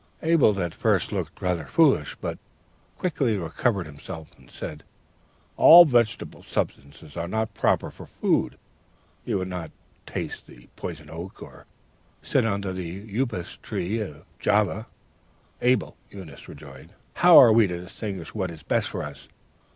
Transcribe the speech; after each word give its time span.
"Abel 0.23 0.59
at 0.59 0.73
first 0.73 1.11
looked 1.11 1.39
rather 1.43 1.65
foolish, 1.65 2.15
but 2.19 2.39
quickly 2.97 3.37
recovering 3.37 3.85
himself, 3.85 4.31
said, 4.49 4.83
"'All 5.57 5.85
vegetable 5.85 6.41
substances 6.41 7.15
are 7.15 7.27
not 7.27 7.53
proper 7.53 7.91
for 7.91 8.07
food: 8.07 8.57
you 9.25 9.37
would 9.37 9.47
not 9.47 9.69
taste 10.07 10.47
the 10.47 10.67
poison 10.75 11.07
oak, 11.11 11.43
or 11.43 11.67
sit 12.23 12.47
under 12.47 12.73
the 12.73 12.97
upas 13.19 13.57
tree 13.57 13.99
of 14.01 14.25
Java.' 14.39 14.87
"'Well, 14.89 14.89
Abel,' 15.61 15.97
Eunice 16.09 16.47
rejoined, 16.49 16.95
'how 17.13 17.37
are 17.37 17.53
we 17.53 17.67
to 17.67 17.79
distinguish 17.79 18.33
what 18.33 18.49
is 18.49 18.63
best 18.63 18.89
for 18.89 19.03
us? 19.03 19.27